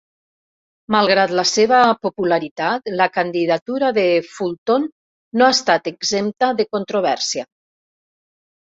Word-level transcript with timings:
Malgrat 0.93 1.33
la 1.39 1.43
seva 1.49 1.81
popularitat, 2.07 2.91
la 3.03 3.09
candidatura 3.19 3.93
de 4.01 4.07
Fulton 4.33 4.89
no 5.43 5.49
ha 5.51 5.55
estat 5.59 5.95
exempta 5.95 6.55
de 6.63 6.71
controvèrsia. 6.77 7.51